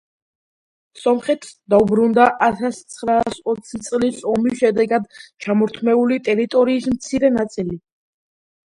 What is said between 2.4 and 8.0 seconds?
ათასცხრაასოცი წლის ომის შედეგად ჩამორთმეული ტერიტორიის მცირე ნაწილი